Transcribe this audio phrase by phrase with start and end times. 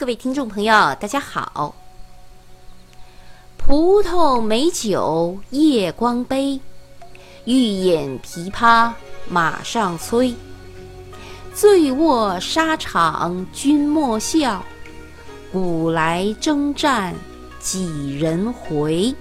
[0.00, 1.74] 各位听众朋友，大家好。
[3.58, 6.58] 葡萄美酒夜光杯，
[7.44, 8.92] 欲饮琵琶
[9.28, 10.34] 马上催。
[11.52, 14.64] 醉卧沙场君莫笑，
[15.52, 17.14] 古来征战
[17.58, 19.14] 几人回？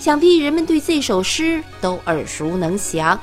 [0.00, 3.20] 想必人们对这首诗都耳熟能详。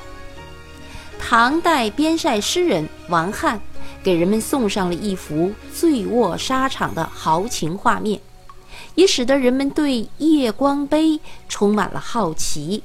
[1.20, 3.60] 唐代边塞诗人王翰
[4.06, 8.22] 给人们送上了一幅醉卧沙场的豪情画面，
[8.94, 11.20] 也使得人们对夜光杯
[11.50, 12.84] 充满了好奇。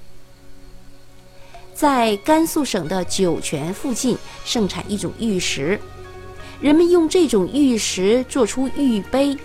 [1.74, 5.78] 在甘肃省的酒泉附近盛产一种玉石，
[6.58, 9.36] 人们用这种玉石做出玉杯，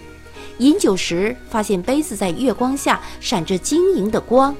[0.60, 4.56] 饮酒时发现杯子在月光下闪着晶莹的光，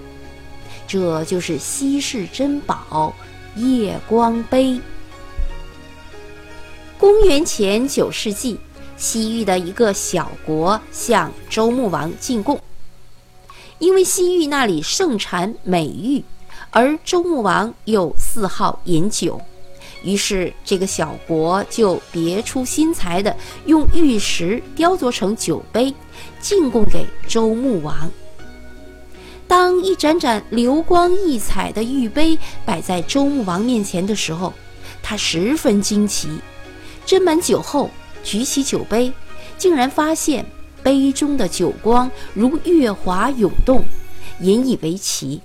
[0.86, 3.16] 这就是稀世珍宝。
[3.56, 4.82] 夜光杯。
[7.06, 8.58] 公元前九世纪，
[8.98, 12.60] 西域的一个小国向周穆王进贡，
[13.78, 16.24] 因为西域那里盛产美玉，
[16.72, 19.40] 而周穆王又嗜好饮酒，
[20.02, 23.38] 于是这个小国就别出心裁的
[23.68, 25.94] 用玉石雕琢成酒杯，
[26.42, 28.10] 进贡给周穆王。
[29.48, 34.52] 当一盏盏流光溢彩的玉杯摆在周穆王面前的时候，
[35.04, 36.40] 他十分惊奇。
[37.06, 37.90] 斟满酒后，
[38.24, 39.12] 举起酒杯，
[39.58, 40.46] 竟然发现
[40.82, 43.86] 杯中的酒光如月华涌动，
[44.40, 45.42] 引以为奇。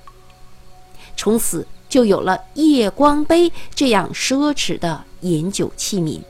[1.17, 6.21] 从此就有了夜光杯这样奢侈的饮酒器皿。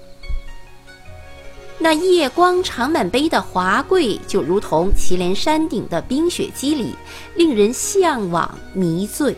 [1.78, 6.94] 那夜光长满杯的华贵，就如同祁连山顶的冰雪肌理，
[7.36, 9.34] 令人向往迷醉。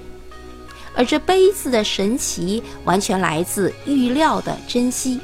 [0.94, 5.20] 而这杯子的神奇，完全来自玉料的珍惜。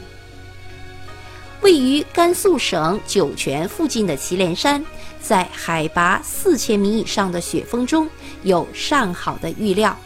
[1.61, 4.85] 位于甘肃省酒泉附近的祁连山，
[5.21, 8.09] 在海拔四千米以上的雪峰中
[8.43, 9.99] 有上好的玉料，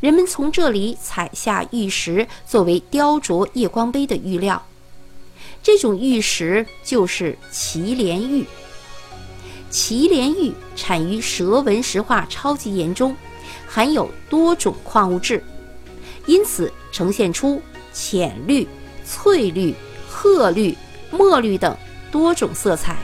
[0.00, 4.64] 人们从这里采下玉石，作为雕琢夜光杯的玉料。
[5.62, 8.46] 这种玉石就是祁连玉。
[9.70, 13.14] 祁连玉产于蛇纹石化超级岩中，
[13.68, 15.44] 含有多种矿物质，
[16.26, 18.66] 因此呈现出浅绿、
[19.06, 19.74] 翠绿、
[20.22, 20.78] 褐绿、
[21.10, 21.76] 墨绿等
[22.12, 22.96] 多种色彩。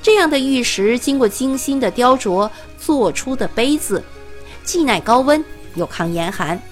[0.00, 2.48] 这样的玉石经过精心的雕琢
[2.78, 4.00] 做出的杯子，
[4.62, 6.62] 既耐高温又抗严寒。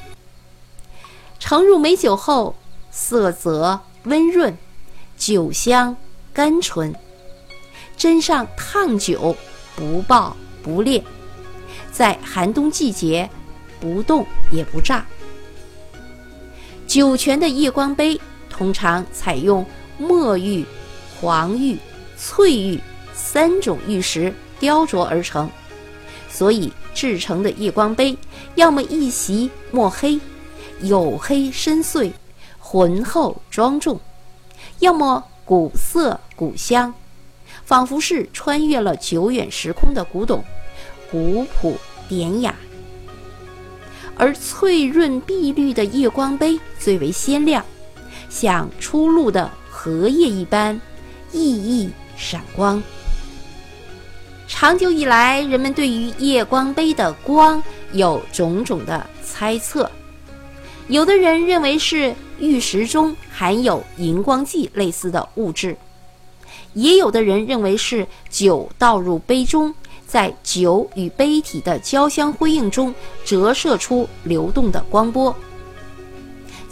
[1.40, 2.54] 盛入美酒后，
[2.92, 3.80] 色泽。
[4.04, 4.56] 温润，
[5.16, 5.96] 酒香
[6.32, 6.92] 甘醇，
[7.96, 9.36] 斟上烫酒，
[9.76, 11.00] 不爆不裂，
[11.92, 13.30] 在寒冬季节
[13.78, 15.06] 不冻也不炸。
[16.88, 18.20] 酒泉的夜光杯
[18.52, 19.66] 通常采用
[19.98, 20.64] 墨玉、
[21.18, 21.76] 黄玉、
[22.16, 22.78] 翠玉
[23.12, 25.50] 三种玉石雕琢而成，
[26.28, 28.16] 所以制成的夜光杯
[28.54, 30.20] 要么一袭墨黑，
[30.82, 32.12] 黝黑深邃。
[32.64, 34.00] 浑厚庄重，
[34.78, 36.94] 要么古色古香，
[37.66, 40.42] 仿佛是穿越了久远时空的古董，
[41.10, 41.76] 古朴
[42.08, 42.54] 典雅。
[44.16, 47.62] 而翠润碧绿的夜光杯最为鲜亮，
[48.32, 50.80] 像初露的荷叶一般，
[51.32, 52.82] 熠熠闪光。
[54.48, 59.90] 长久以来，人们对于夜光杯的光有种种的猜测，
[60.88, 62.14] 有的人认为是。
[62.38, 65.76] 玉石中含有荧光剂类似的物质，
[66.72, 69.72] 也有的人认为是酒倒入杯中，
[70.08, 72.92] 在酒与杯体的交相辉映中
[73.24, 75.32] 折射出流动的光波。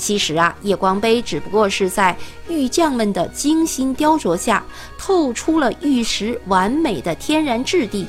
[0.01, 2.17] 其实啊，夜光杯只不过是在
[2.49, 4.65] 玉匠们的精心雕琢下，
[4.99, 8.07] 透出了玉石完美的天然质地，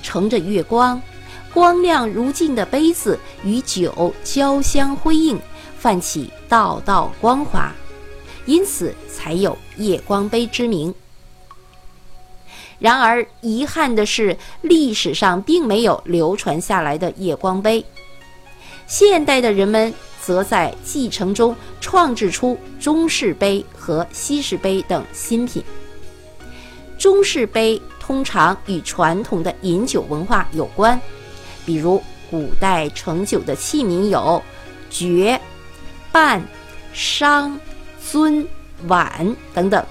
[0.00, 1.02] 乘着月光，
[1.52, 5.38] 光亮如镜的杯子与酒交相辉映。
[5.76, 7.72] 泛起道道光华，
[8.46, 10.92] 因此才有夜光杯之名。
[12.80, 17.84] 然而遗憾的是，历史上并没有流传下来的夜光杯。
[18.88, 19.94] 现代的人们
[20.28, 25.64] 则在继承中创制出中式杯和西式杯等新品。
[26.98, 31.00] 中式杯通常与传统的饮酒文化有关，
[31.64, 34.42] 比如古代盛酒的器皿有
[34.90, 35.40] 爵。
[36.12, 36.46] 半、
[36.92, 37.58] 商、
[37.98, 38.46] 尊、
[38.86, 39.82] 碗等等，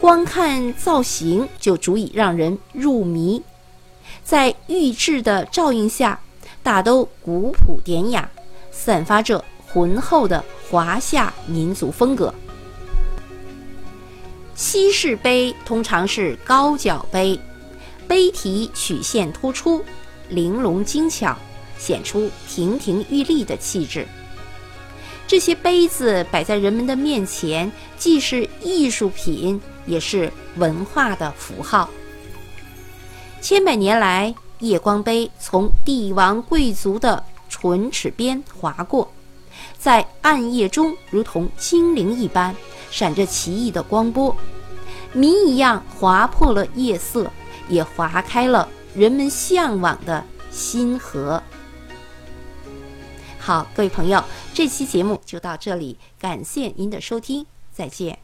[0.00, 3.40] 光看造型就足以让人入迷。
[4.24, 6.18] 在玉质的照应下，
[6.60, 8.28] 大都古朴典雅，
[8.72, 12.34] 散发着浑厚的华夏民族风格。
[14.56, 17.38] 西式杯通常是高脚杯，
[18.08, 19.84] 杯体曲线突出，
[20.28, 21.36] 玲珑精巧，
[21.78, 24.06] 显出亭亭玉立的气质。
[25.26, 31.88] 这些杯子摆在人们的面前，既是艺术品，也是文化的符号。
[33.40, 39.12] 千百年来，夜光杯从帝王贵族的唇齿边划过，
[39.78, 42.56] 在暗夜中如同精灵一般，
[42.90, 44.34] 闪着奇异的光波，
[45.12, 47.30] 谜一样划破了夜色，
[47.68, 51.40] 也划开了人们向往的心河。
[53.38, 58.21] 好，各位朋友，这期节目就到这里，感谢您的收听，再见。